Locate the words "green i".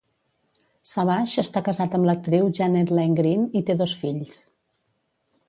3.21-3.63